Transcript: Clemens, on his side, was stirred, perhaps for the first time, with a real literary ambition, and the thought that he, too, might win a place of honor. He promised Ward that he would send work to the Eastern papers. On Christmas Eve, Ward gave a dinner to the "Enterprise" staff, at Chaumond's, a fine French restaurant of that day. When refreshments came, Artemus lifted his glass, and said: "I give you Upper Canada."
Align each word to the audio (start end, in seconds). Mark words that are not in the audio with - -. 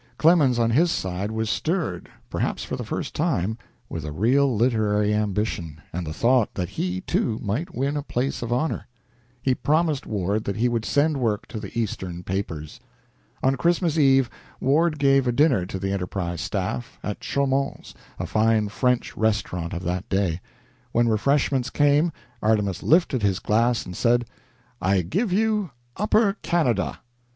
Clemens, 0.17 0.57
on 0.57 0.71
his 0.71 0.89
side, 0.91 1.29
was 1.29 1.47
stirred, 1.47 2.09
perhaps 2.27 2.63
for 2.63 2.75
the 2.75 2.83
first 2.83 3.13
time, 3.13 3.55
with 3.87 4.03
a 4.03 4.11
real 4.11 4.55
literary 4.55 5.13
ambition, 5.13 5.79
and 5.93 6.07
the 6.07 6.11
thought 6.11 6.55
that 6.55 6.69
he, 6.69 7.01
too, 7.01 7.37
might 7.43 7.75
win 7.75 7.95
a 7.95 8.01
place 8.01 8.41
of 8.41 8.51
honor. 8.51 8.87
He 9.43 9.53
promised 9.53 10.07
Ward 10.07 10.45
that 10.45 10.55
he 10.55 10.67
would 10.67 10.85
send 10.85 11.17
work 11.17 11.45
to 11.49 11.59
the 11.59 11.77
Eastern 11.79 12.23
papers. 12.23 12.79
On 13.43 13.55
Christmas 13.55 13.95
Eve, 13.95 14.27
Ward 14.59 14.97
gave 14.97 15.27
a 15.27 15.31
dinner 15.31 15.67
to 15.67 15.77
the 15.77 15.91
"Enterprise" 15.91 16.41
staff, 16.41 16.97
at 17.03 17.19
Chaumond's, 17.19 17.93
a 18.17 18.25
fine 18.25 18.69
French 18.69 19.15
restaurant 19.15 19.71
of 19.71 19.83
that 19.83 20.09
day. 20.09 20.41
When 20.93 21.09
refreshments 21.09 21.69
came, 21.69 22.11
Artemus 22.41 22.81
lifted 22.81 23.21
his 23.21 23.37
glass, 23.37 23.85
and 23.85 23.95
said: 23.95 24.25
"I 24.81 25.01
give 25.03 25.31
you 25.31 25.69
Upper 25.95 26.37
Canada." 26.41 27.01